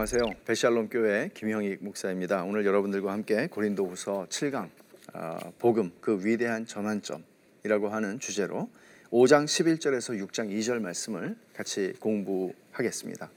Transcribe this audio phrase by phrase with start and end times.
[0.00, 0.34] 안녕하세요.
[0.46, 2.42] 베샬롬 교회 김형익 목사입니다.
[2.44, 4.70] 오늘 여러분들과 함께 고린도후서 7강
[5.12, 8.70] 어, 복음 그 위대한 전환점이라고 하는 주제로
[9.10, 13.30] 5장 11절에서 6장 2절 말씀을 같이 공부하겠습니다.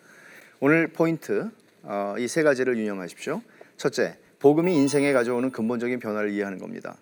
[0.61, 1.49] 오늘 포인트
[1.81, 3.41] 어, 이세 가지를 유념하십시오.
[3.75, 6.95] 첫째, 복음이 인생에 가져오는 근본적인 변화를 이해하는 겁니다.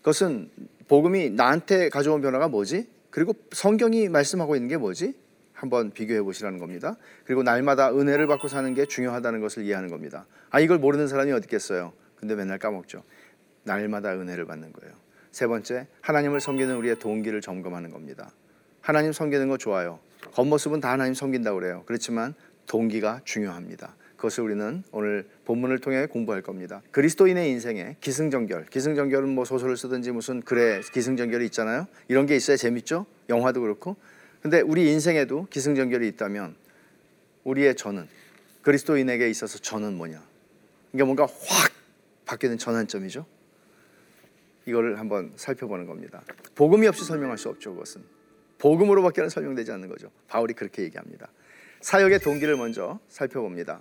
[0.00, 0.50] 그것은
[0.86, 2.86] 복음이 나한테 가져온 변화가 뭐지?
[3.08, 5.14] 그리고 성경이 말씀하고 있는 게 뭐지?
[5.58, 6.96] 한번 비교해 보시라는 겁니다.
[7.24, 10.24] 그리고 날마다 은혜를 받고 사는 게 중요하다는 것을 이해하는 겁니다.
[10.50, 11.92] 아 이걸 모르는 사람이 어디 있겠어요?
[12.14, 13.02] 근데 맨날 까먹죠.
[13.64, 14.94] 날마다 은혜를 받는 거예요.
[15.32, 18.30] 세 번째, 하나님을 섬기는 우리의 동기를 점검하는 겁니다.
[18.80, 19.98] 하나님 섬기는 거 좋아요.
[20.32, 21.82] 겉모습은 다 하나님 섬긴다고 그래요.
[21.86, 22.34] 그렇지만
[22.66, 23.96] 동기가 중요합니다.
[24.14, 26.82] 그것을 우리는 오늘 본문을 통해 공부할 겁니다.
[26.92, 31.88] 그리스도인의 인생에 기승전결, 기승전결은 뭐 소설을 쓰든지 무슨 글에 기승전결이 있잖아요.
[32.06, 33.06] 이런 게 있어야 재밌죠.
[33.28, 33.96] 영화도 그렇고
[34.42, 36.54] 근데 우리 인생에도 기승전결이 있다면
[37.44, 38.08] 우리의 저는
[38.62, 40.22] 그리스도인에게 있어서 저는 뭐냐?
[40.92, 41.72] 이게 뭔가 확
[42.26, 43.26] 바뀌는 전환점이죠.
[44.66, 46.22] 이거를 한번 살펴보는 겁니다.
[46.54, 47.72] 복음이 없이 설명할 수 없죠.
[47.72, 48.02] 그것은
[48.58, 50.10] 복음으로밖에는 설명되지 않는 거죠.
[50.28, 51.28] 바울이 그렇게 얘기합니다.
[51.80, 53.80] 사역의 동기를 먼저 살펴봅니다.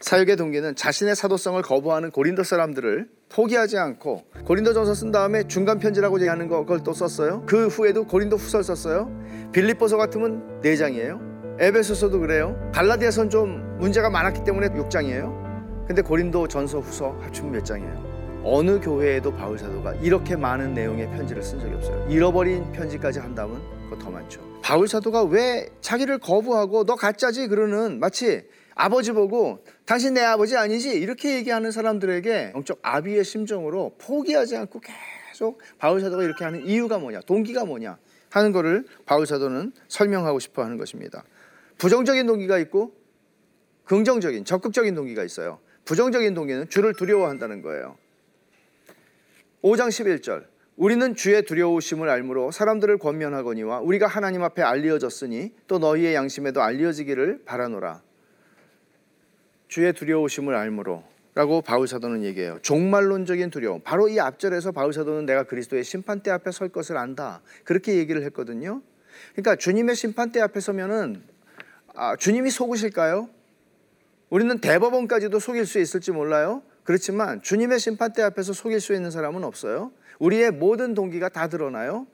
[0.00, 6.48] 사역의 동기는 자신의 사도성을 거부하는 고린도 사람들을 포기하지 않고 고린도전서 쓴 다음에 중간 편지라고 얘기하는
[6.48, 7.44] 거 그걸 또 썼어요.
[7.46, 9.10] 그 후에도 고린도 후설 썼어요.
[9.52, 11.60] 빌립보서 같으면 4장이에요.
[11.60, 12.70] 에베소서도 그래요.
[12.74, 15.86] 갈라디아선 좀 문제가 많았기 때문에 6장이에요.
[15.86, 18.42] 근데 고린도 전서 후서 합치면 몇 장이에요?
[18.44, 22.06] 어느 교회에도 바울 사도가 이렇게 많은 내용의 편지를 쓴 적이 없어요.
[22.08, 24.40] 잃어버린 편지까지 한다면 그거 더 많죠.
[24.62, 28.42] 바울 사도가 왜 자기를 거부하고 너 가짜지 그러는 마치
[28.76, 34.80] 아버지 보고 당신 내 아버지 아니지 이렇게 얘기하는 사람들에게 영적 아비의 심정으로 포기하지 않고
[35.32, 37.96] 계속 바울 사도가 이렇게 하는 이유가 뭐냐 동기가 뭐냐
[38.28, 41.24] 하는 것을 바울 사도는 설명하고 싶어 하는 것입니다.
[41.78, 42.92] 부정적인 동기가 있고
[43.86, 45.58] 긍정적인 적극적인 동기가 있어요.
[45.86, 47.96] 부정적인 동기는 주를 두려워한다는 거예요.
[49.62, 50.44] 5장 11절
[50.76, 58.05] 우리는 주의 두려우심을 알므로 사람들을 권면하거니와 우리가 하나님 앞에 알리어졌으니 또 너희의 양심에도 알리어지기를 바라노라.
[59.68, 61.02] 주의 두려우심을 알므로
[61.34, 62.58] 라고 바울 사도는 얘기해요.
[62.62, 63.80] 종말론적인 두려움.
[63.82, 67.42] 바로 이 앞절에서 바울 사도는 내가 그리스도의 심판대 앞에 설 것을 안다.
[67.64, 68.80] 그렇게 얘기를 했거든요.
[69.32, 71.22] 그러니까 주님의 심판대 앞에 서면은
[71.94, 73.28] 아, 주님이 속으실까요?
[74.30, 76.62] 우리는 대법원까지도 속일 수 있을지 몰라요.
[76.84, 79.92] 그렇지만 주님의 심판대 앞에서 속일 수 있는 사람은 없어요.
[80.18, 82.06] 우리의 모든 동기가 다 드러나요.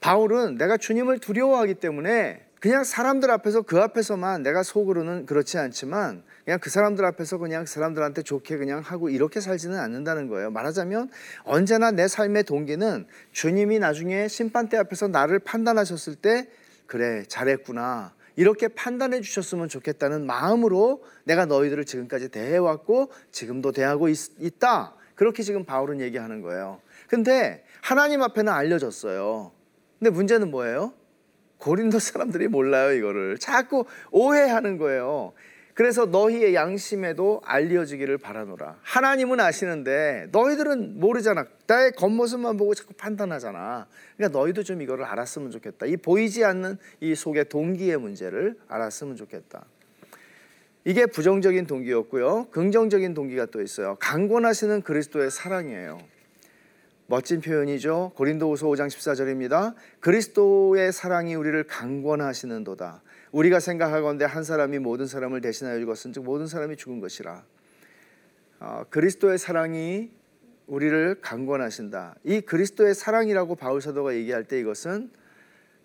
[0.00, 6.60] 바울은 내가 주님을 두려워하기 때문에 그냥 사람들 앞에서 그 앞에서만 내가 속으로는 그렇지 않지만 그냥
[6.60, 10.50] 그 사람들 앞에서 그냥 그 사람들한테 좋게 그냥 하고 이렇게 살지는 않는다는 거예요.
[10.50, 11.10] 말하자면
[11.44, 16.48] 언제나 내 삶의 동기는 주님이 나중에 심판대 앞에서 나를 판단하셨을 때
[16.86, 24.94] 그래 잘했구나 이렇게 판단해 주셨으면 좋겠다는 마음으로 내가 너희들을 지금까지 대해왔고 지금도 대하고 있, 있다.
[25.14, 26.80] 그렇게 지금 바울은 얘기하는 거예요.
[27.08, 29.50] 근데 하나님 앞에는 알려졌어요.
[29.98, 30.92] 근데 문제는 뭐예요?
[31.60, 33.38] 고린도 사람들이 몰라요, 이거를.
[33.38, 35.32] 자꾸 오해하는 거예요.
[35.74, 38.76] 그래서 너희의 양심에도 알려지기를 바라노라.
[38.82, 41.46] 하나님은 아시는데 너희들은 모르잖아.
[41.66, 43.86] 나의 겉모습만 보고 자꾸 판단하잖아.
[44.16, 45.86] 그러니까 너희도 좀 이거를 알았으면 좋겠다.
[45.86, 49.64] 이 보이지 않는 이 속의 동기의 문제를 알았으면 좋겠다.
[50.84, 52.48] 이게 부정적인 동기였고요.
[52.50, 53.96] 긍정적인 동기가 또 있어요.
[54.00, 55.98] 강권하시는 그리스도의 사랑이에요.
[57.10, 58.12] 멋진 표현이죠.
[58.14, 59.74] 고린도후서 5장 14절입니다.
[59.98, 63.02] 그리스도의 사랑이 우리를 강권하시는도다.
[63.32, 67.42] 우리가 생각하건대 한 사람이 모든 사람을 대신하여 죽었은즉 모든 사람이 죽은 것이라.
[68.60, 70.12] 어, 그리스도의 사랑이
[70.68, 72.14] 우리를 강권하신다.
[72.22, 75.10] 이 그리스도의 사랑이라고 바울 사도가 얘기할 때 이것은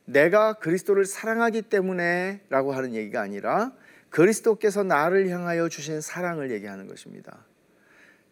[0.06, 3.72] 내가 그리스도를 사랑하기 때문에라고 하는 얘기가 아니라
[4.12, 7.44] 그리스도께서 나를 향하여 주신 사랑을 얘기하는 것입니다.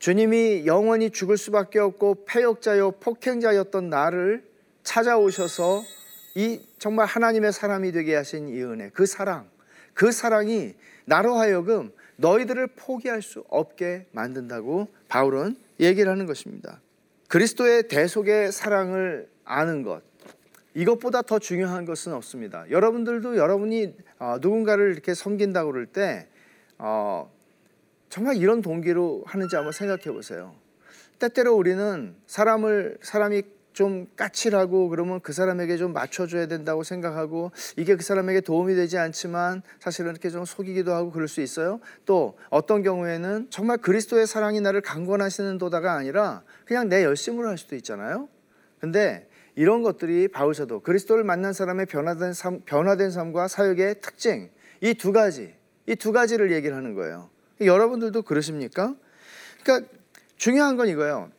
[0.03, 4.43] 주님이 영원히 죽을 수밖에 없고 패역자요 폭행자였던 나를
[4.83, 5.81] 찾아오셔서
[6.35, 9.47] 이 정말 하나님의 사람이 되게 하신 이 은혜, 그 사랑,
[9.93, 10.73] 그 사랑이
[11.05, 16.81] 나로 하여금 너희들을 포기할 수 없게 만든다고 바울은 얘기를 하는 것입니다.
[17.29, 20.01] 그리스도의 대속의 사랑을 아는 것,
[20.73, 22.69] 이것보다 더 중요한 것은 없습니다.
[22.69, 26.27] 여러분들도 여러분이 어, 누군가를 이렇게 섬긴다고 그럴 때,
[26.77, 27.31] 어,
[28.13, 30.53] 정말 이런 동기로 하는지 한번 생각해 보세요.
[31.17, 33.41] 때때로 우리는 사람을 사람이
[33.73, 39.63] 좀 까칠하고 그러면 그 사람에게 좀 맞춰줘야 된다고 생각하고 이게 그 사람에게 도움이 되지 않지만
[39.79, 41.79] 사실은 이렇게 좀 속이기도 하고 그럴 수 있어요.
[42.05, 47.75] 또 어떤 경우에는 정말 그리스도의 사랑이 나를 강권하시는 도다가 아니라 그냥 내 열심으로 할 수도
[47.77, 48.29] 있잖아요.
[48.79, 54.51] 근데 이런 것들이 바울사도 그리스도를 만난 사람의 변화된 삶, 변화된 삶과 사역의 특징
[54.81, 55.55] 이 두 가지
[55.87, 57.33] 이 두 가지를 얘기를 하는 거예요.
[57.61, 58.95] 여러분들도 그러십니까?
[59.63, 59.89] 그러니까
[60.37, 61.31] 중요한 건 이거예요.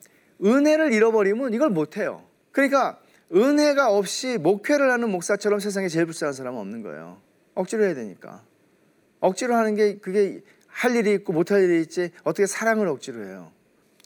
[0.42, 2.24] 은혜를 잃어버리면 이걸 못해요.
[2.52, 2.98] 그러니까
[3.34, 7.20] 은혜가 없이 목회를 하는 목사처럼 세상에 제일 불쌍한 사람은 없는 거예요.
[7.54, 8.42] 억지로 해야 되니까.
[9.20, 13.52] 억지로 하는 게 그게 할 일이 있고 못할 일이 있지 어떻게 사랑을 억지로 해요.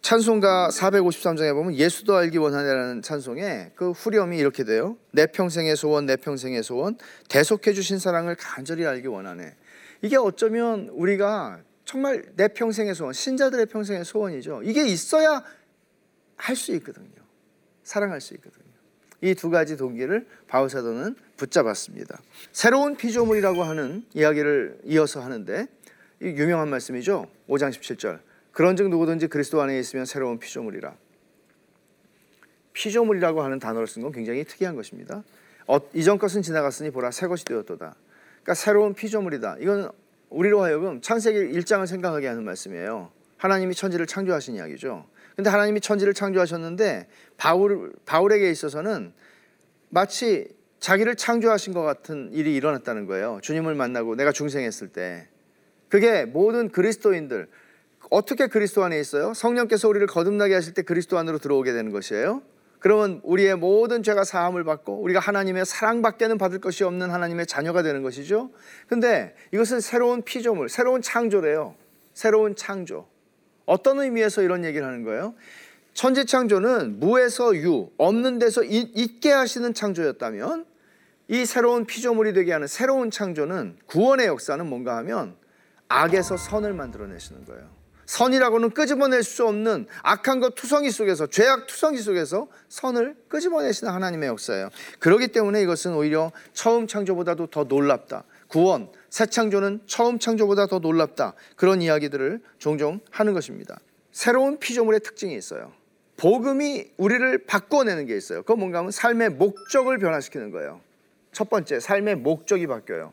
[0.00, 4.96] 찬송가 453장에 보면 예수도 알기 원하냐는 찬송에 그 후렴이 이렇게 돼요.
[5.12, 6.96] 내 평생의 소원, 내 평생의 소원,
[7.28, 9.54] 대속해 주신 사랑을 간절히 알기 원하네.
[10.02, 14.60] 이게 어쩌면 우리가 정말 내 평생의 소원, 신자들의 평생의 소원이죠.
[14.62, 15.42] 이게 있어야
[16.36, 17.08] 할 수 있거든요.
[17.82, 18.68] 사랑할 수 있거든요.
[19.22, 22.20] 이 두 가지 동기를 바울사도는 붙잡았습니다.
[22.52, 25.66] 새로운 피조물이라고 하는 이야기를 이어서 하는데
[26.20, 27.26] 유명한 말씀이죠.
[27.48, 28.20] 5장 17절.
[28.52, 30.94] 그런즉 누구든지 그리스도 안에 있으면 새로운 피조물이라.
[32.74, 35.24] 피조물이라고 하는 단어를 쓴 건 굉장히 특이한 것입니다.
[35.66, 37.96] 어, 이전 것은 지나갔으니 보라 새 것이 되었도다.
[38.42, 39.56] 그러니까 새로운 피조물이다.
[39.60, 39.90] 이건
[40.30, 43.10] 우리로 하여금 창세기 1장을 생각하게 하는 말씀이에요.
[43.36, 45.06] 하나님이 천지를 창조하신 이야기죠.
[45.36, 49.12] 근데 하나님이 천지를 창조하셨는데 바울 바울에게 있어서는
[49.88, 50.48] 마치
[50.80, 53.38] 자기를 창조하신 것 같은 일이 일어났다는 거예요.
[53.42, 55.28] 주님을 만나고 내가 중생했을 때.
[55.88, 57.48] 그게 모든 그리스도인들
[58.10, 59.34] 어떻게 그리스도 안에 있어요?
[59.34, 62.42] 성령께서 우리를 거듭나게 하실 때 그리스도 안으로 들어오게 되는 것이에요.
[62.78, 68.02] 그러면 우리의 모든 죄가 사함을 받고 우리가 하나님의 사랑밖에는 받을 것이 없는 하나님의 자녀가 되는
[68.02, 68.50] 것이죠.
[68.86, 71.74] 근데 이것은 새로운 피조물, 새로운 창조래요.
[72.14, 73.08] 새로운 창조.
[73.66, 75.34] 어떤 의미에서 이런 얘기를 하는 거예요?
[75.92, 80.64] 천지 창조는 무에서 유, 없는 데서 있게 하시는 창조였다면
[81.28, 85.36] 이 새로운 피조물이 되게 하는 새로운 창조는 구원의 역사는 뭔가 하면
[85.88, 87.77] 악에서 선을 만들어내시는 거예요.
[88.08, 94.70] 선이라고는 끄집어낼 수 없는 악한 것 투성이 속에서 죄악 투성이 속에서 선을 끄집어내시는 하나님의 역사예요.
[94.98, 98.24] 그렇기 때문에 이것은 오히려 처음 창조보다도 더 놀랍다.
[98.46, 101.34] 구원, 새 창조는 처음 창조보다 더 놀랍다.
[101.54, 103.78] 그런 이야기들을 종종 하는 것입니다.
[104.10, 105.72] 새로운 피조물의 특징이 있어요.
[106.16, 108.40] 복음이 우리를 바꿔내는 게 있어요.
[108.40, 110.80] 그건 뭔가 하면 삶의 목적을 변화시키는 거예요.
[111.32, 113.12] 첫 번째, 삶의 목적이 바뀌어요.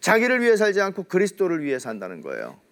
[0.00, 2.64] 자기를 위해 살지 않고 그리스도를 위해 산다는 거예요.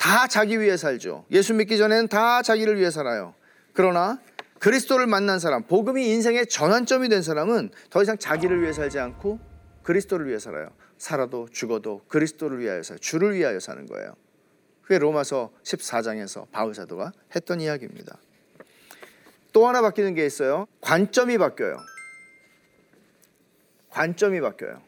[0.00, 1.26] 다 자기 위해 살죠.
[1.30, 3.34] 예수 믿기 전에는 다 자기를 위해 살아요.
[3.74, 4.18] 그러나
[4.58, 9.38] 그리스도를 만난 사람, 복음이 인생의 전환점이 된 사람은 더 이상 자기를 위해 살지 않고
[9.82, 10.70] 그리스도를 위해 살아요.
[10.96, 14.14] 살아도 죽어도 그리스도를 위하여 살, 주를 위하여 사는 거예요.
[14.80, 18.16] 그게 로마서 14장에서 바울 사도가 했던 이야기입니다.
[19.52, 20.66] 또 하나 바뀌는 게 있어요.
[20.80, 21.76] 관점이 바뀌어요.
[23.90, 24.80] 관점이 바뀌어요.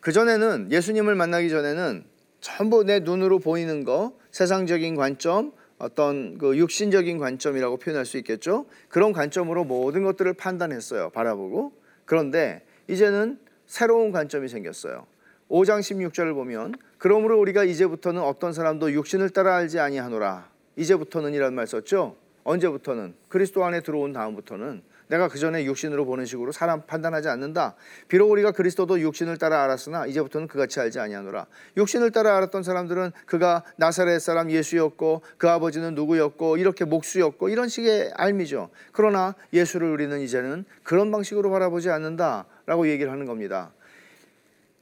[0.00, 7.78] 그전에는 예수님을 만나기 전에는 전부 내 눈으로 보이는 거, 세상적인 관점, 어떤 그 육신적인 관점이라고
[7.78, 8.66] 표현할 수 있겠죠.
[8.88, 11.10] 그런 관점으로 모든 것들을 판단했어요.
[11.10, 11.72] 바라보고.
[12.04, 15.06] 그런데 이제는 새로운 관점이 생겼어요.
[15.48, 20.50] 5장 16절을 보면 그러므로 우리가 이제부터는 어떤 사람도 육신을 따라 알지 아니하노라.
[20.76, 22.16] 이제부터는 이란 말 썼죠.
[22.44, 27.74] 언제부터는 그리스도 안에 들어온 다음부터는 내가 그 전에 육신으로 보는 식으로 사람 판단하지 않는다.
[28.08, 31.46] 비록 우리가 그리스도도 육신을 따라 알았으나 이제부터는 그같이 알지 아니하노라.
[31.76, 38.12] 육신을 따라 알았던 사람들은 그가 나사렛 사람 예수였고 그 아버지는 누구였고 이렇게 목수였고 이런 식의
[38.14, 38.70] 알미죠.
[38.92, 43.72] 그러나 예수를 우리는 이제는 그런 방식으로 바라보지 않는다라고 얘기를 하는 겁니다.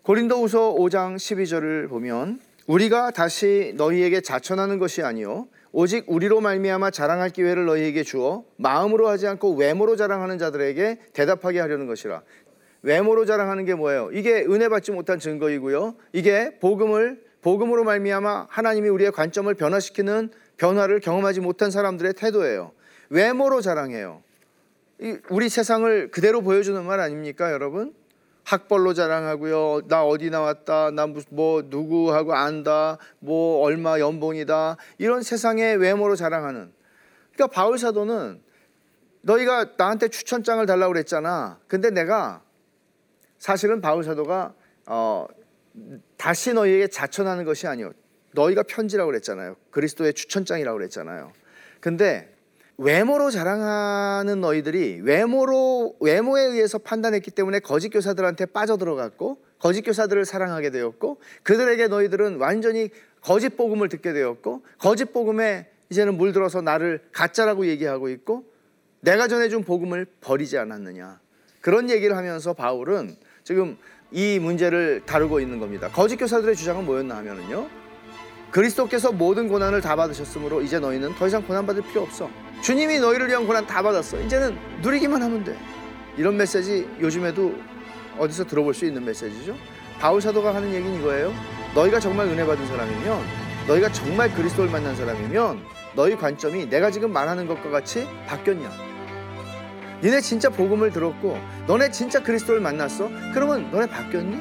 [0.02, 7.64] 고린도후서 5장 12절을 보면 우리가 다시 너희에게 자천하는 것이 아니요 오직 우리로 말미암아 자랑할 기회를
[7.64, 12.22] 너희에게 주어 마음으로 하지 않고 외모로 자랑하는 자들에게 대답하게 하려는 것이라.
[12.82, 14.10] 외모로 자랑하는 게 뭐예요?
[14.12, 15.94] 이게 은혜 받지 못한 증거이고요.
[16.12, 22.72] 이게 복음을 복음으로 말미암아 하나님이 우리의 관점을 변화시키는 변화를 경험하지 못한 사람들의 태도예요.
[23.08, 24.22] 외모로 자랑해요.
[25.30, 27.94] 우리 세상을 그대로 보여주는 말 아닙니까, 여러분?
[28.48, 29.82] 학벌로 자랑하고요.
[29.88, 30.90] 나 어디 나왔다.
[30.92, 32.96] 나 뭐 누구하고 안다.
[33.18, 34.76] 뭐 얼마 연봉이다.
[34.96, 36.72] 이런 세상의 외모로 자랑하는.
[37.34, 38.40] 그러니까 바울 사도는
[39.20, 41.58] 너희가 나한테 추천장을 달라고 그랬잖아.
[41.68, 42.42] 근데 내가
[43.38, 44.54] 사실은 바울 사도가
[44.86, 45.26] 어
[46.16, 47.92] 다시 너희에게 자천하는 것이 아니요.
[48.32, 49.56] 너희가 편지라고 그랬잖아요.
[49.70, 51.32] 그리스도의 추천장이라고 그랬잖아요.
[51.80, 52.34] 근데
[52.78, 61.18] 외모로 자랑하는 너희들이 외모로 외모에 의해서 판단했기 때문에 거짓 교사들한테 빠져들어갔고 거짓 교사들을 사랑하게 되었고
[61.42, 68.44] 그들에게 너희들은 완전히 거짓 복음을 듣게 되었고 거짓 복음에 이제는 물들어서 나를 가짜라고 얘기하고 있고
[69.00, 71.18] 내가 전해준 복음을 버리지 않았느냐
[71.60, 73.76] 그런 얘기를 하면서 바울은 지금
[74.12, 75.88] 이 문제를 다루고 있는 겁니다.
[75.88, 77.87] 거짓 교사들의 주장은 뭐였나 하면은요.
[78.50, 82.30] 그리스도께서 모든 고난을 다 받으셨으므로 이제 너희는 더 이상 고난 받을 필요 없어.
[82.62, 84.18] 주님이 너희를 위한 고난 다 받았어.
[84.20, 85.56] 이제는 누리기만 하면 돼.
[86.16, 87.54] 이런 메시지 요즘에도
[88.18, 89.54] 어디서 들어볼 수 있는 메시지죠.
[90.00, 91.32] 바울 사도가 하는 얘기는 이거예요.
[91.74, 93.24] 너희가 정말 은혜 받은 사람이면
[93.68, 95.60] 너희가 정말 그리스도를 만난 사람이면
[95.94, 98.70] 너희 관점이 내가 지금 말하는 것과 같이 바뀌었냐?
[100.02, 103.08] 니네 진짜 복음을 들었고 너네 진짜 그리스도를 만났어?
[103.34, 104.40] 그러면 너네 바뀌었니?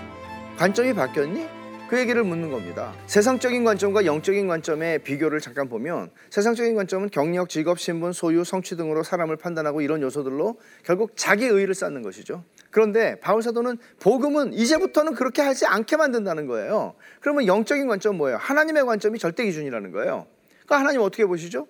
[0.58, 1.48] 관점이 바뀌었니?
[1.88, 2.94] 그 얘기를 묻는 겁니다.
[3.06, 9.04] 세상적인 관점과 영적인 관점의 비교를 잠깐 보면 세상적인 관점은 경력, 직업, 신분, 소유, 성취 등으로
[9.04, 12.44] 사람을 판단하고 이런 요소들로 결국 자기 의의를 쌓는 것이죠.
[12.72, 16.96] 그런데 바울 사도는 복음은 이제부터는 그렇게 하지 않게 만든다는 거예요.
[17.22, 18.38] 그러면 영적인 관점은 뭐예요?
[18.38, 20.28] 하나님의 관점이 절대 기준이라는 거예요.
[20.66, 21.68] 그러니까 하나님 어떻게 보시죠?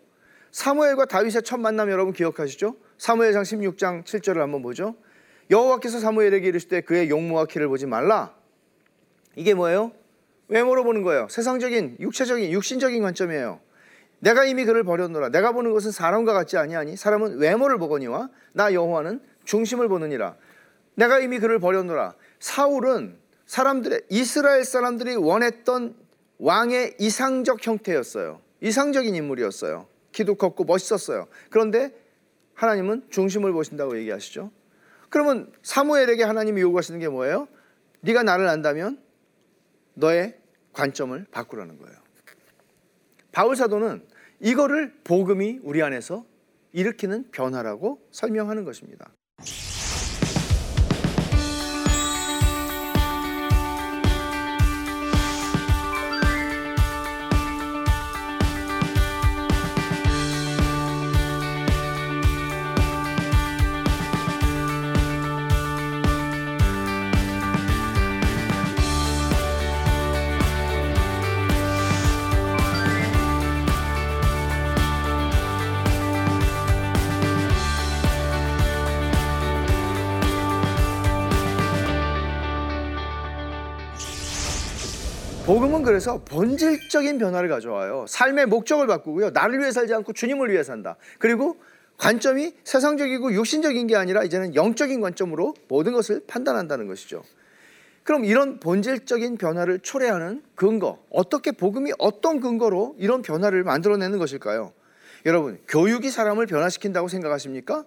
[0.52, 2.76] 사무엘과 다윗의 첫 만남 여러분 기억하시죠?
[2.98, 4.96] 사무엘상 16장 7절을 한번 보죠.
[5.52, 8.34] 여호와께서 사무엘에게 이르시되 그의 용모와 키를 보지 말라.
[9.36, 9.92] 이게 뭐예요?
[10.48, 11.28] 외모로 보는 거예요.
[11.30, 13.60] 세상적인 육체적인 육신적인 관점이에요.
[14.20, 15.30] 내가 이미 그를 버렸노라.
[15.30, 20.36] 내가 보는 것은 사람과 같지 아니하니 사람은 외모를 보거니와 나 여호와는 중심을 보느니라.
[20.96, 22.16] 내가 이미 그를 버렸노라.
[22.40, 25.96] 사울은 사람들의 이스라엘 사람들이 원했던
[26.40, 28.42] 왕의 이상적 형태였어요.
[28.62, 29.88] 이상적인 인물이었어요.
[30.12, 31.28] 키도 컸고 멋있었어요.
[31.50, 31.94] 그런데
[32.56, 34.52] 하나님은 중심을 보신다고 얘기하시죠.
[35.10, 37.48] 그러면 사무엘에게 하나님이 요구하시는 게 뭐예요?
[38.02, 39.00] 네가 나를 안다면
[39.98, 40.38] 너의
[40.74, 41.98] 관점을 바꾸라는 거예요.
[43.32, 44.06] 바울 사도는
[44.40, 46.26] 이거를 복음이 우리 안에서
[46.72, 49.12] 일으키는 변화라고 설명하는 것입니다.
[85.48, 88.04] 복음은 그래서 본질적인 변화를 가져와요.
[88.10, 89.30] 삶의 목적을 바꾸고요.
[89.30, 90.98] 나를 위해 살지 않고 주님을 위해 산다.
[91.20, 91.56] 그리고
[91.96, 97.24] 관점이 세상적이고 육신적인 게 아니라 이제는 영적인 관점으로 모든 것을 판단한다는 것이죠.
[98.04, 104.74] 그럼 이런 본질적인 변화를 초래하는 근거, 어떻게 복음이 어떤 근거로 이런 변화를 만들어내는 것일까요?
[105.26, 107.86] 여러분, 교육이 사람을 변화시킨다고 생각하십니까?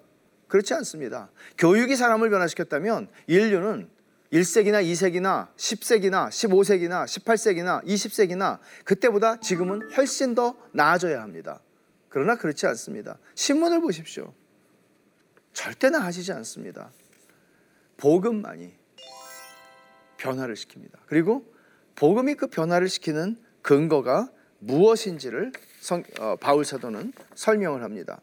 [0.48, 1.28] 그렇지 않습니다.
[1.58, 3.90] 교육이 사람을 변화시켰다면 인류는
[4.32, 11.60] 1세기나 2세기나 10세기나 15세기나 18세기나 20세기나 그때보다 지금은 훨씬 더 나아져야 합니다.
[12.08, 13.18] 그러나 그렇지 않습니다.
[13.34, 14.32] 신문을 보십시오.
[15.52, 16.92] 절대 나아지지 않습니다.
[17.96, 18.72] 복음만이
[20.16, 20.92] 변화를 시킵니다.
[21.06, 21.44] 그리고
[21.96, 28.20] 복음이 그 변화를 시키는 근거가 무엇인지를 성, 어, 바울 사도는 설명을 합니다.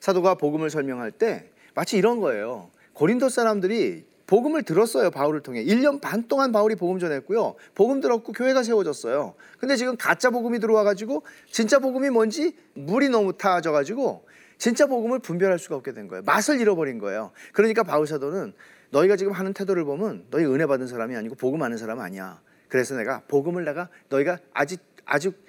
[0.00, 2.70] 사도가 복음을 설명할 때 마치 이런 거예요.
[2.92, 5.10] 고린도 사람들이 복음을 들었어요.
[5.10, 5.64] 바울을 통해.
[5.64, 7.54] 1년 반 동안 바울이 복음 전했고요.
[7.74, 9.34] 복음 들었고 교회가 세워졌어요.
[9.58, 14.26] 근데 지금 가짜 복음이 들어와 가지고 진짜 복음이 뭔지 물이 너무 타져 가지고
[14.58, 16.22] 진짜 복음을 분별할 수가 없게 된 거예요.
[16.24, 17.32] 맛을 잃어버린 거예요.
[17.54, 18.52] 그러니까 바울 사도는
[18.90, 22.42] 너희가 지금 하는 태도를 보면 너희 은혜 받은 사람이 아니고 복음 아는 사람 아니야.
[22.68, 25.42] 그래서 내가 복음을 내가 너희가 아직 아직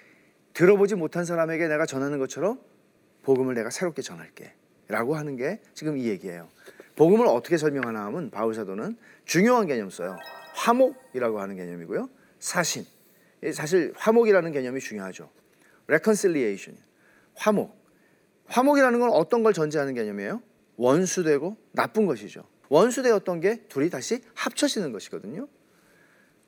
[0.54, 2.62] 들어보지 못한 사람에게 내가 전하는 것처럼
[3.24, 4.54] 복음을 내가 새롭게 전할게.
[4.88, 6.48] 라고 하는 게 지금 이 얘기예요.
[7.00, 10.18] 복음을 어떻게 설명하나 하면 바울 사도는 중요한 개념 써요.
[10.54, 12.10] 화목이라고 하는 개념이고요.
[12.40, 12.84] 사신.
[13.54, 15.30] 사실 화목이라는 개념이 중요하죠.
[15.88, 16.78] reconciliation.
[17.36, 17.74] 화목.
[18.48, 20.42] 화목이라는 건 어떤 걸 전제하는 개념이에요?
[20.76, 22.44] 원수되고 나쁜 것이죠.
[22.68, 25.48] 원수되었던 게 둘이 다시 합쳐지는 것이거든요.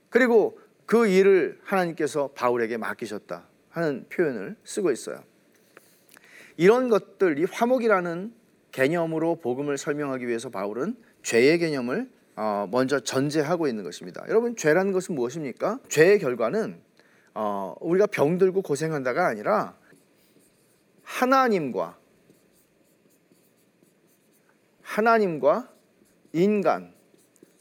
[0.10, 5.24] 그리고 그 일을 하나님께서 바울에게 맡기셨다 하는 표현을 쓰고 있어요.
[6.58, 8.40] 이런 것들, 이 화목이라는
[8.72, 14.24] 개념으로 복음을 설명하기 위해서 바울은 죄의 개념을 어, 먼저 전제하고 있는 것입니다.
[14.30, 15.80] 여러분 죄라는 것은 무엇입니까?
[15.90, 16.80] 죄의 결과는
[17.34, 19.75] 어, 우리가 병들고 고생한다가 아니라
[21.04, 21.98] 하나님과
[24.82, 25.72] 하나님과
[26.34, 26.94] 인간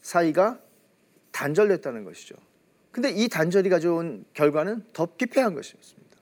[0.01, 0.59] 사이가
[1.31, 2.35] 단절됐다는 것이죠.
[2.91, 6.17] 근데 이 단절이 가져온 결과는 더 피폐한 것이었습니다.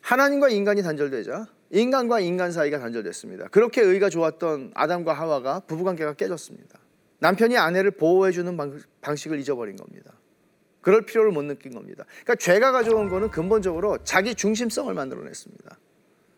[0.00, 3.48] 하나님과 인간이 단절되자 인간과 인간 사이가 단절됐습니다.
[3.48, 6.78] 그렇게 의가 좋았던 아담과 하와가 부부관계가 깨졌습니다.
[7.18, 8.58] 남편이 아내를 보호해주는
[9.00, 10.12] 방식을 잊어버린 겁니다.
[10.82, 12.04] 그럴 필요를 못 느낀 겁니다.
[12.24, 15.78] 그러니까 죄가 가져온 거는 근본적으로 자기 중심성을 만들어냈습니다.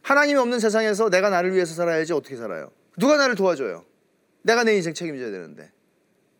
[0.02, 2.70] 하나님이 없는 세상에서 내가 나를 위해서 살아야지 어떻게 살아요?
[2.98, 3.84] 누가 나를 도와줘요?
[4.42, 5.72] 내가 내 인생 책임져야 되는데.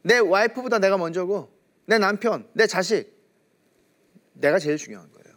[0.03, 1.51] 내 와이프보다 내가 먼저고,
[1.87, 3.11] 내 남편, 내 자식,
[4.35, 5.37] 내가 제일 중요한 거예요.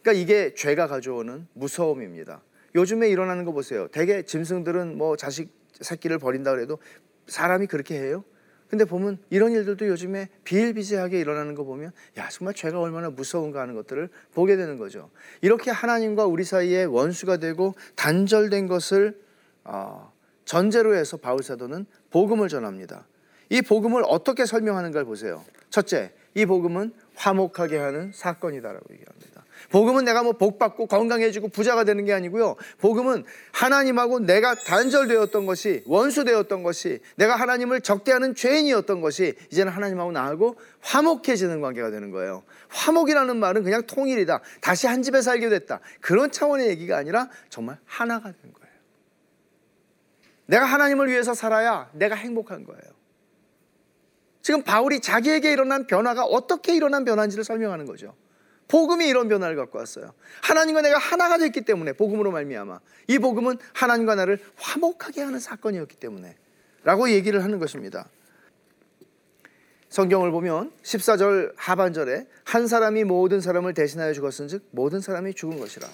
[0.00, 2.42] 그러니까 이게 죄가 가져오는 무서움입니다.
[2.74, 3.88] 요즘에 일어나는 거 보세요.
[3.88, 5.50] 대개 짐승들은 뭐 자식
[5.80, 6.78] 새끼를 버린다 그래도
[7.26, 8.24] 사람이 그렇게 해요?
[8.68, 13.74] 근데 보면 이런 일들도 요즘에 비일비재하게 일어나는 거 보면 야 정말 죄가 얼마나 무서운가 하는
[13.74, 15.10] 것들을 보게 되는 거죠.
[15.40, 19.20] 이렇게 하나님과 우리 사이에 원수가 되고 단절된 것을
[19.64, 20.12] 어,
[20.44, 23.06] 전제로 해서 바울 사도는 복음을 전합니다.
[23.48, 25.44] 이 복음을 어떻게 설명하는가를 보세요.
[25.70, 29.29] 첫째, 이 복음은 화목하게 하는 사건이다라고 얘기합니다.
[29.70, 32.56] 복음은 내가 뭐 복받고 건강해지고 부자가 되는 게 아니고요.
[32.78, 40.56] 복음은 하나님하고 내가 단절되었던 것이 원수되었던 것이 내가 하나님을 적대하는 죄인이었던 것이 이제는 하나님하고 나하고
[40.80, 42.42] 화목해지는 관계가 되는 거예요.
[42.68, 44.40] 화목이라는 말은 그냥 통일이다.
[44.60, 45.80] 다시 한 집에 살게 됐다.
[46.00, 48.70] 그런 차원의 얘기가 아니라 정말 하나가 된 거예요.
[50.46, 52.82] 내가 하나님을 위해서 살아야 내가 행복한 거예요.
[54.42, 58.16] 지금 바울이 자기에게 일어난 변화가 어떻게 일어난 변화인지를 설명하는 거죠.
[58.70, 60.14] 복음이 이런 변화를 갖고 왔어요.
[60.42, 66.36] 하나님과 내가 하나가 됐기 때문에 복음으로 말미암아 이 복음은 하나님과 나를 화목하게 하는 사건이었기 때문에
[66.84, 68.08] 라고 얘기를 하는 것입니다.
[69.88, 75.88] 성경을 보면 14절 하반절에 한 사람이 모든 사람을 대신하여 죽었은즉 모든 사람이 죽은 것이라.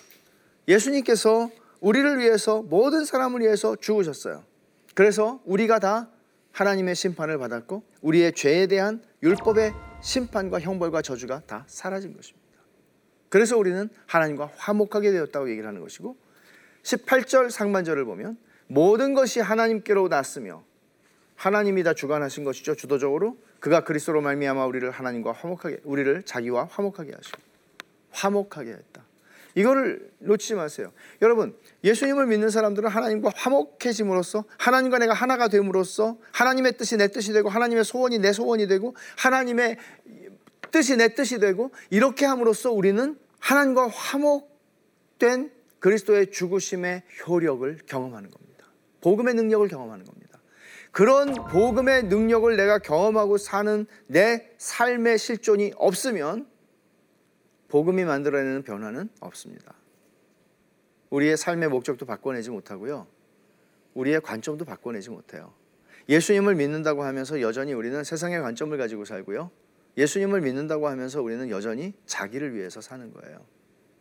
[0.68, 4.44] 예수님께서 우리를 위해서 모든 사람을 위해서 죽으셨어요.
[4.94, 6.10] 그래서 우리가 다
[6.52, 12.45] 하나님의 심판을 받았고 우리의 죄에 대한 율법의 심판과 형벌과 저주가 다 사라진 것입니다.
[13.28, 16.16] 그래서 우리는 하나님과 화목하게 되었다고 얘기를 하는 것이고
[16.82, 20.62] 18절 상반절을 보면 모든 것이 하나님께로 났으며
[21.34, 22.74] 하나님이 다 주관하신 것이죠.
[22.74, 27.38] 주도적으로 그가 그리스도로 말미암아 우리를 하나님과 화목하게 우리를 자기와 화목하게 하시고
[28.10, 29.04] 화목하게 했다.
[29.54, 30.92] 이거를 놓치지 마세요.
[31.22, 37.48] 여러분, 예수님을 믿는 사람들은 하나님과 화목해짐으로써 하나님과 내가 하나가 됨으로써 하나님의 뜻이 내 뜻이 되고
[37.48, 39.78] 하나님의 소원이 내 소원이 되고 하나님의
[40.70, 48.66] 뜻이 내 뜻이 되고 이렇게 함으로써 우리는 하나님과 화목된 그리스도의 죽으심의 효력을 경험하는 겁니다.
[49.00, 50.40] 복음의 능력을 경험하는 겁니다.
[50.90, 56.48] 그런 복음의 능력을 내가 경험하고 사는 내 삶의 실존이 없으면
[57.68, 59.74] 복음이 만들어내는 변화는 없습니다.
[61.10, 63.06] 우리의 삶의 목적도 바꿔내지 못하고요.
[63.94, 65.52] 우리의 관점도 바꿔내지 못해요.
[66.08, 69.50] 예수님을 믿는다고 하면서 여전히 우리는 세상의 관점을 가지고 살고요.
[69.96, 73.44] 예수님을 믿는다고 하면서 우리는 여전히 자기를 위해서 사는 거예요.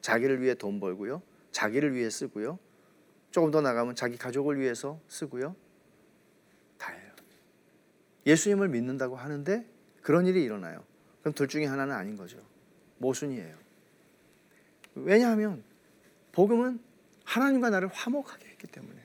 [0.01, 1.21] 자기를 위해 돈 벌고요.
[1.51, 2.59] 자기를 위해 쓰고요.
[3.31, 5.55] 조금 더 나가면 자기 가족을 위해서 쓰고요.
[6.77, 7.11] 다예요.
[8.25, 9.65] 예수님을 믿는다고 하는데
[10.01, 10.83] 그런 일이 일어나요.
[11.21, 12.37] 그럼 둘 중에 하나는 아닌 거죠.
[12.97, 13.55] 모순이에요.
[14.95, 15.63] 왜냐하면
[16.31, 16.79] 복음은
[17.23, 19.01] 하나님과 나를 화목하게 했기 때문에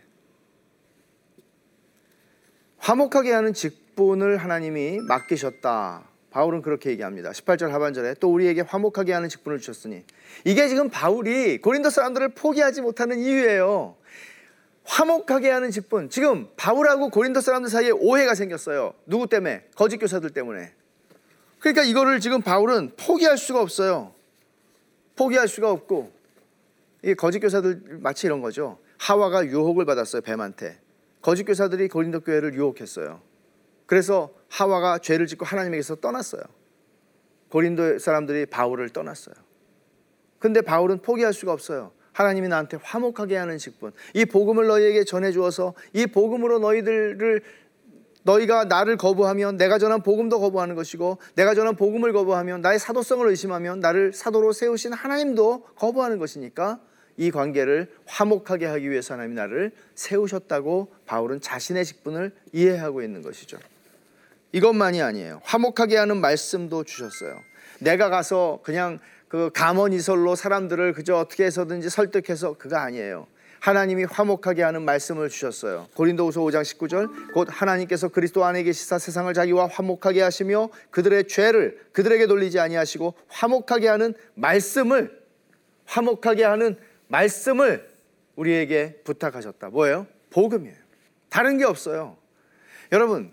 [2.78, 6.09] 화목하게 하는 직분을 하나님이 맡기셨다.
[6.30, 7.30] 바울은 그렇게 얘기합니다.
[7.30, 10.04] 18절 하반절에 또 우리에게 화목하게 하는 직분을 주셨으니
[10.44, 13.96] 이게 지금 바울이 고린도 사람들을 포기하지 못하는 이유예요.
[14.84, 16.08] 화목하게 하는 직분.
[16.08, 18.94] 지금 바울하고 고린도 사람들 사이에 오해가 생겼어요.
[19.06, 19.64] 누구 때문에?
[19.74, 20.72] 거짓 교사들 때문에.
[21.58, 24.12] 그러니까 이거를 지금 바울은 포기할 수가 없어요.
[25.16, 26.10] 포기할 수가 없고
[27.04, 28.78] 이 거짓 교사들 마치 이런 거죠.
[28.98, 30.78] 하와가 유혹을 받았어요 뱀한테.
[31.22, 33.20] 거짓 교사들이 고린도 교회를 유혹했어요.
[33.90, 36.42] 그래서 하와가 죄를 짓고 하나님에게서 떠났어요.
[37.48, 39.34] 고린도 사람들이 바울을 떠났어요.
[40.38, 41.90] 근데 바울은 포기할 수가 없어요.
[42.12, 43.90] 하나님이 나한테 화목하게 하는 직분.
[44.14, 47.42] 이 복음을 너희에게 전해 주어서 이 복음으로 너희들을
[48.22, 53.80] 너희가 나를 거부하면 내가 전한 복음도 거부하는 것이고 내가 전한 복음을 거부하면 나의 사도성을 의심하면
[53.80, 56.78] 나를 사도로 세우신 하나님도 거부하는 것이니까
[57.16, 63.58] 이 관계를 화목하게 하기 위해서 하나님이 나를 세우셨다고 바울은 자신의 직분을 이해하고 있는 것이죠.
[64.52, 65.40] 이것만이 아니에요.
[65.44, 67.40] 화목하게 하는 말씀도 주셨어요.
[67.80, 73.26] 내가 가서 그냥 그 감언이설로 사람들을 그저 어떻게 해서든지 설득해서 그거 아니에요.
[73.60, 75.86] 하나님이 화목하게 하는 말씀을 주셨어요.
[75.94, 82.26] 고린도후서 5장 19절 곧 하나님께서 그리스도 안에 계시사 세상을 자기와 화목하게 하시며 그들의 죄를 그들에게
[82.26, 85.20] 돌리지 아니하시고 화목하게 하는 말씀을
[85.84, 86.76] 화목하게 하는
[87.08, 87.90] 말씀을
[88.36, 89.68] 우리에게 부탁하셨다.
[89.68, 90.06] 뭐예요?
[90.30, 90.76] 복음이에요.
[91.28, 92.16] 다른 게 없어요.
[92.92, 93.32] 여러분,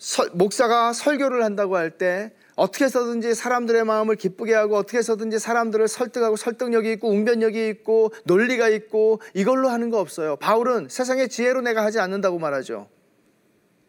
[0.00, 5.86] 설, 목사가 설교를 한다고 할 때 어떻게 해서든지 사람들의 마음을 기쁘게 하고 어떻게 해서든지 사람들을
[5.88, 10.36] 설득하고 설득력이 있고 웅변력이 있고 논리가 있고 이걸로 하는 거 없어요.
[10.36, 12.88] 바울은 세상의 지혜로 내가 하지 않는다고 말하죠.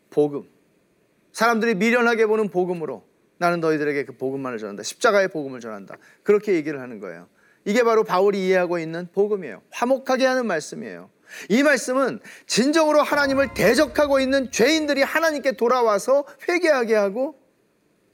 [0.09, 0.43] 복음.
[1.33, 3.03] 사람들이 미련하게 보는 복음으로
[3.37, 4.83] 나는 너희들에게 그 복음만을 전한다.
[4.83, 5.97] 십자가의 복음을 전한다.
[6.23, 7.27] 그렇게 얘기를 하는 거예요.
[7.65, 9.61] 이게 바로 바울이 이해하고 있는 복음이에요.
[9.71, 11.09] 화목하게 하는 말씀이에요.
[11.49, 17.39] 이 말씀은 진정으로 하나님을 대적하고 있는 죄인들이 하나님께 돌아와서 회개하게 하고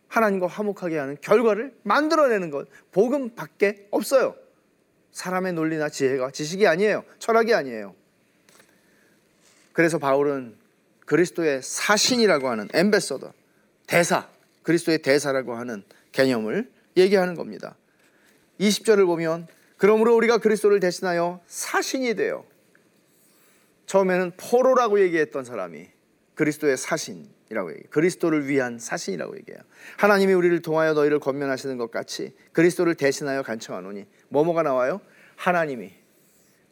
[0.08, 4.36] 하나님과 화목하게 하는 결과를 만들어내는 것 복음 밖에 없어요.
[5.12, 7.04] 사람의 논리나 지혜가 지식이 아니에요.
[7.20, 7.96] 철학이 아니에요.
[9.74, 10.56] 그래서 바울은
[11.06, 13.34] 그리스도의 사신이라고 하는 엠베서더
[13.88, 14.28] 대사,
[14.64, 17.76] 그리스도의 대사라고 하는 개념을 얘기하는 겁니다.
[18.60, 22.44] 20절을 보면 그러므로 우리가 그리스도를 대신하여 사신이 되어
[23.88, 25.88] 처음에는 포로라고 얘기했던 사람이
[26.36, 27.90] 그리스도의 사신이라고 얘기해요.
[27.90, 29.60] 그리스도를 위한 사신이라고 얘기해요.
[29.98, 35.02] 하나님이 우리를 통하여 너희를 권면하시는 것 같이 그리스도를 대신하여 간청하노니 뭐뭐가 나와요?
[35.36, 35.94] 하나님이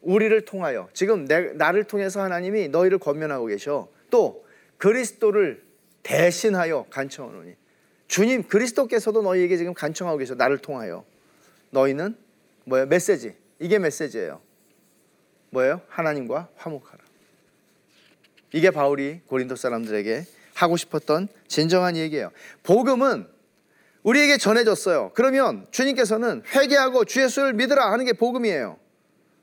[0.01, 3.89] 우리를 통하여 지금 내, 나를 통해서 하나님이 너희를 권면하고 계셔.
[4.11, 4.45] 또
[4.77, 5.63] 그리스도를
[6.03, 7.55] 대신하여 간청하노니
[8.07, 10.35] 주님 그리스도께서도 너희에게 지금 간청하고 계셔.
[10.35, 11.05] 나를 통하여
[11.71, 12.15] 너희는
[12.65, 12.85] 뭐예요?
[12.87, 13.35] 메시지.
[13.59, 14.41] 이게 메시지예요.
[15.49, 15.81] 뭐예요?
[15.87, 17.04] 하나님과 화목하라.
[18.55, 22.31] 이게 바울이 고린도 사람들에게 하고 싶었던 진정한 얘기예요.
[22.63, 23.27] 복음은
[24.03, 25.11] 우리에게 전해졌어요.
[25.13, 28.79] 그러면 주님께서는 회개하고 주 예수를 믿으라 하는 게 복음이에요.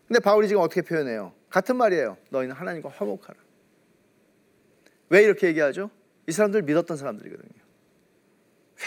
[0.09, 1.35] 근데 바울이 지금 어떻게 표현해요?
[1.51, 2.17] 같은 말이에요.
[2.31, 3.39] 너희는 하나님과 화목하라.
[5.11, 5.91] 왜 이렇게 얘기하죠?
[6.27, 7.63] 이 사람들 믿었던 사람들이거든요.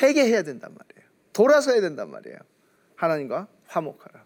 [0.02, 1.08] 회개해야 된단 말이에요.
[1.34, 2.40] 돌아서야 된단 말이에요.
[2.96, 4.26] 하나님과 화목하라.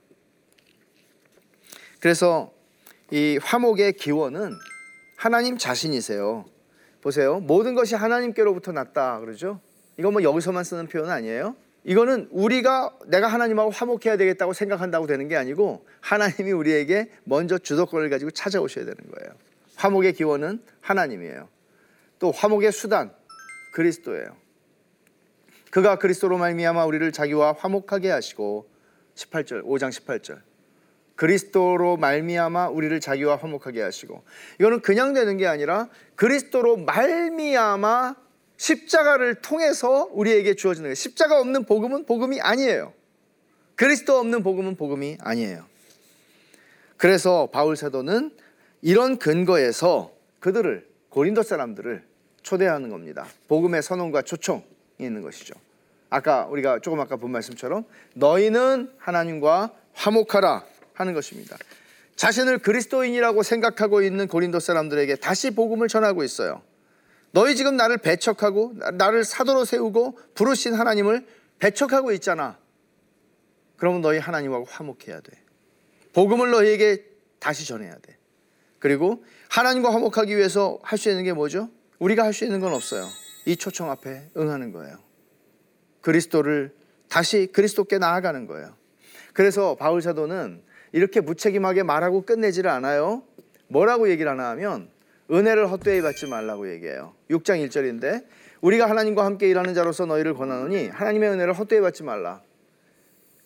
[1.99, 2.53] 그래서
[3.11, 4.57] 이 화목의 기원은
[5.19, 6.45] 하나님 자신이세요.
[7.01, 7.41] 보세요.
[7.41, 9.59] 모든 것이 하나님께로부터 났다 그러죠?
[9.97, 11.57] 이거 뭐 여기서만 쓰는 표현 아니에요?
[11.83, 18.31] 이거는 우리가 내가 하나님하고 화목해야 되겠다고 생각한다고 되는 게 아니고 하나님이 우리에게 먼저 주도권을 가지고
[18.31, 19.33] 찾아오셔야 되는 거예요.
[19.75, 21.49] 화목의 기원은 하나님이에요.
[22.19, 23.11] 또 화목의 수단
[23.73, 24.37] 그리스도예요.
[25.69, 28.69] 그가 그리스도로 말미암아 우리를 자기와 화목하게 하시고
[29.15, 30.48] 18절 5장 18절
[31.19, 34.23] 그리스도로 말미암아 우리를 자기와 화목하게 하시고
[34.57, 38.15] 이거는 그냥 되는 게 아니라 그리스도로 말미암아
[38.55, 40.95] 십자가를 통해서 우리에게 주어지는 거예요.
[40.95, 42.93] 십자가 없는 복음은 복음이 아니에요.
[43.75, 45.65] 그리스도 없는 복음은 복음이 아니에요.
[46.95, 48.31] 그래서 바울 사도는
[48.81, 52.01] 이런 근거에서 그들을 고린도 사람들을
[52.43, 53.27] 초대하는 겁니다.
[53.49, 54.63] 복음의 선언과 초청이
[54.99, 55.53] 있는 것이죠.
[56.09, 57.83] 아까 우리가 조금 아까 본 말씀처럼
[58.15, 61.57] 너희는 하나님과 화목하라 하는 것입니다.
[62.15, 66.61] 자신을 그리스도인이라고 생각하고 있는 고린도 사람들에게 다시 복음을 전하고 있어요.
[67.31, 71.25] 너희 지금 나를 배척하고 나를 사도로 세우고 부르신 하나님을
[71.59, 72.57] 배척하고 있잖아.
[73.77, 75.41] 그러면 너희 하나님하고 화목해야 돼.
[76.11, 77.05] 복음을 너희에게
[77.39, 78.17] 다시 전해야 돼.
[78.79, 81.69] 그리고 하나님과 화목하기 위해서 할 수 있는 게 뭐죠?
[81.99, 83.07] 우리가 할 수 있는 건 없어요.
[83.45, 84.97] 이 초청 앞에 응하는 거예요.
[86.01, 86.73] 그리스도를
[87.07, 88.75] 다시 그리스도께 나아가는 거예요.
[89.33, 93.23] 그래서 바울 사도는 이렇게 무책임하게 말하고 끝내지를 않아요.
[93.67, 94.89] 뭐라고 얘기를 하나 하면
[95.31, 97.13] 은혜를 헛되이 받지 말라고 얘기해요.
[97.29, 98.25] 6장 1절인데
[98.61, 102.41] 우리가 하나님과 함께 일하는 자로서 너희를 권하노니 하나님의 은혜를 헛되이 받지 말라.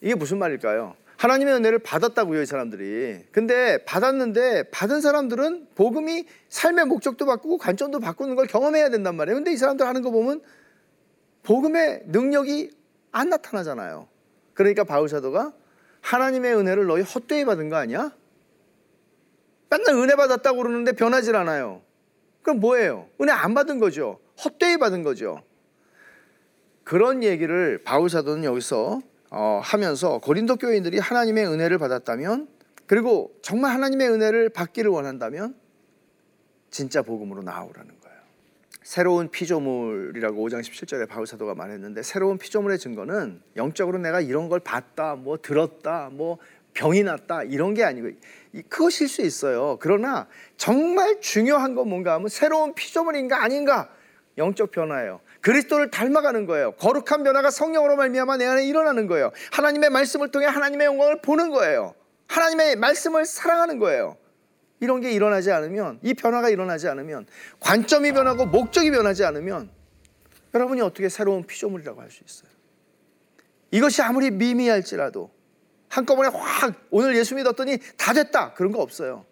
[0.02, 0.96] 이게 무슨 말일까요?
[1.18, 3.26] 하나님의 은혜를 받았다고요, 이 사람들이.
[3.32, 9.36] 근데 받았는데 받은 사람들은 복음이 삶의 목적도 바꾸고 관점도 바꾸는 걸 경험해야 된단 말이에요.
[9.38, 10.42] 근데 이 사람들 하는 거 보면
[11.44, 12.72] 복음의 능력이
[13.12, 14.08] 안 나타나잖아요.
[14.54, 15.54] 그러니까 바울 사도가
[16.04, 18.12] 하나님의 은혜를 너희 헛되이 받은 거 아니야?
[19.70, 21.82] 맨날 은혜 받았다고 그러는데 변하질 않아요.
[22.44, 23.08] 그럼 뭐예요?
[23.20, 24.20] 은혜 안 받은 거죠.
[24.44, 25.42] 헛되이 받은 거죠.
[26.84, 32.50] 그런 얘기를 바울 사도는 여기서 어, 하면서 고린도 교인들이 하나님의 은혜를 받았다면
[32.86, 35.56] 그리고 정말 하나님의 은혜를 받기를 원한다면
[36.70, 38.03] 진짜 복음으로 나오라는 거예요.
[38.84, 45.16] 새로운 피조물이라고 5장 17절에 바울 사도가 말했는데 새로운 피조물의 증거는 영적으로 내가 이런 걸 봤다,
[45.16, 46.38] 뭐 들었다, 뭐
[46.74, 48.10] 병이 났다 이런 게 아니고
[48.70, 49.78] 그것일 수 있어요.
[49.80, 53.90] 그러나 정말 중요한 건 뭔가 하면 새로운 피조물인가 아닌가
[54.38, 55.22] 영적 변화예요.
[55.42, 56.72] 그리스도를 닮아가는 거예요.
[56.74, 59.32] 거룩한 변화가 성령으로 말미암아 내 안에 일어나는 거예요.
[59.52, 61.94] 하나님의 말씀을 통해 하나님의 영광을 보는 거예요.
[62.28, 64.18] 하나님의 말씀을 사랑하는 거예요.
[64.84, 67.26] 이런 게 일어나지 않으면 이 변화가 일어나지 않으면
[67.62, 69.70] 관점이 변하고 목적이 변하지 않으면
[70.54, 72.52] 여러분이 어떻게 새로운 피조물이라고 할 수 있어요?
[73.72, 75.32] 이것이 아무리 미미할지라도
[75.88, 79.26] 한꺼번에 확 오늘 예수 믿었더니 다 됐다 그런 거 없어요.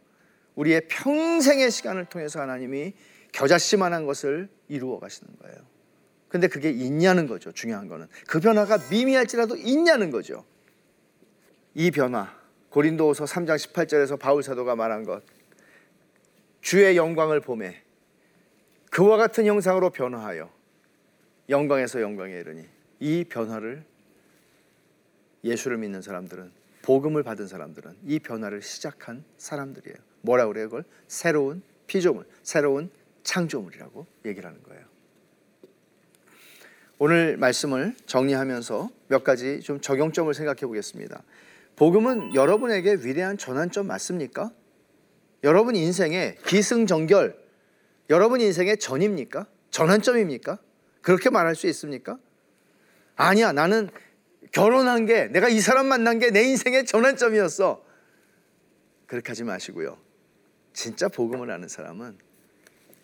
[0.55, 2.93] 우리의 평생의 시간을 통해서 하나님이
[3.33, 5.57] 겨자씨만한 것을 이루어 가시는 거예요.
[6.29, 7.51] 근데 그게 있냐는 거죠.
[7.51, 10.45] 중요한 거는 그 변화가 미미할지라도 있냐는 거죠.
[11.73, 12.33] 이 변화
[12.69, 15.21] 고린도후서 3장 18절에서 바울 사도가 말한 것
[16.61, 17.81] 주의 영광을 보매
[18.89, 20.51] 그와 같은 형상으로 변화하여
[21.49, 22.65] 영광에서 영광에 이르니
[22.99, 23.83] 이 변화를
[25.43, 29.97] 예수를 믿는 사람들은 복음을 받은 사람들은 이 변화를 시작한 사람들이에요.
[30.21, 30.67] 뭐라 그래요?
[30.67, 32.89] 그걸 새로운 피조물, 새로운
[33.23, 34.85] 창조물이라고 얘기를 하는 거예요.
[36.97, 41.23] 오늘 말씀을 정리하면서 몇 가지 좀 적용점을 생각해 보겠습니다.
[41.75, 44.51] 복음은 여러분에게 위대한 전환점 맞습니까?
[45.43, 47.35] 여러분 인생의 기승전결,
[48.09, 49.47] 여러분 인생의 전입니까?
[49.71, 50.59] 전환점입니까?
[51.01, 52.17] 그렇게 말할 수 있습니까?
[53.15, 53.89] 아니야, 나는
[54.51, 57.83] 결혼한 게 내가 이 사람 만난 게 내 인생의 전환점이었어.
[59.07, 59.97] 그렇게 하지 마시고요.
[60.73, 62.17] 진짜 복음을 아는 사람은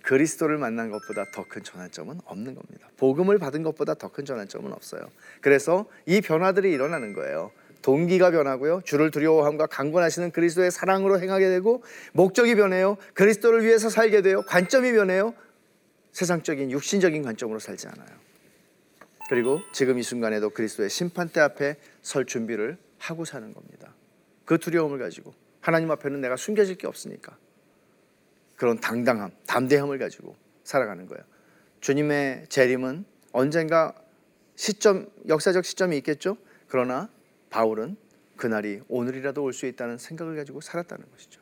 [0.04, 2.88] 그리스도를 만난 것보다 더 큰 전환점은 없는 겁니다.
[2.98, 5.02] 복음을 받은 것보다 더 큰 전환점은 없어요.
[5.42, 7.52] 그래서 이 변화들이 일어나는 거예요.
[7.82, 8.82] 동기가 변하고요.
[8.84, 12.98] 주를 두려워함과 강권하시는 그리스도의 사랑으로 행하게 되고 목적이 변해요.
[13.14, 14.42] 그리스도를 위해서 살게 돼요.
[14.44, 15.34] 관점이 변해요.
[16.12, 18.18] 세상적인 육신적인 관점으로 살지 않아요.
[19.30, 23.94] 그리고 지금 이 순간에도 그리스도의 심판대 앞에 설 준비를 하고 사는 겁니다.
[24.46, 27.38] 그 두려움을 가지고 하나님 앞에는 내가 숨겨질 게 없으니까
[28.56, 31.24] 그런 당당함, 담대함을 가지고 살아가는 거예요.
[31.82, 33.94] 주님의 재림은 언젠가
[34.56, 36.38] 시점, 역사적 시점이 있겠죠.
[36.68, 37.10] 그러나
[37.50, 37.96] 바울은
[38.36, 41.42] 그날이 오늘이라도 올 수 있다는 생각을 가지고 살았다는 것이죠.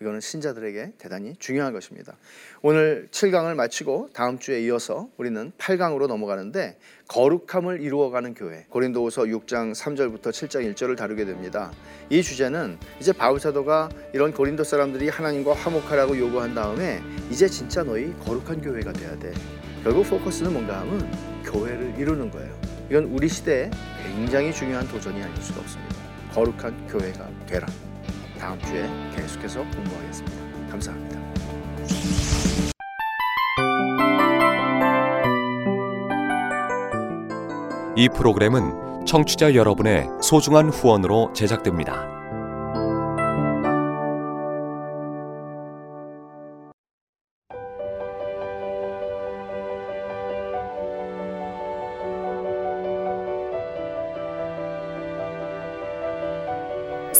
[0.00, 2.16] 이거는 신자들에게 대단히 중요한 것입니다.
[2.62, 10.30] 오늘 7강을 마치고 다음 주에 이어서 우리는 8강으로 넘어가는데 거룩함을 이루어가는 교회 고린도후서 6장 3절부터
[10.30, 11.70] 7장 1절을 다루게 됩니다.
[12.10, 18.12] 이 주제는 이제 바울 사도가 이런 고린도 사람들이 하나님과 화목하라고 요구한 다음에 이제 진짜 너희
[18.18, 19.32] 거룩한 교회가 돼야 돼.
[19.84, 21.08] 결국 포커스는 뭔가 하면
[21.44, 22.63] 교회를 이루는 거예요.
[22.94, 23.72] 이건 우리 시대에
[24.04, 25.96] 굉장히 중요한 도전이 아닐 수가 없습니다.
[26.32, 27.66] 거룩한 교회가 되라.
[28.38, 30.70] 다음 주에 계속해서 공부하겠습니다.
[30.70, 31.18] 감사합니다.
[37.96, 42.13] 이 프로그램은 청취자 여러분의 소중한 후원으로 제작됩니다.